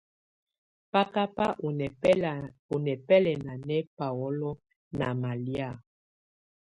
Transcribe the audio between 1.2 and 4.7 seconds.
bà ɔ̀ nɛ̀bɛlɛna nɛ paolo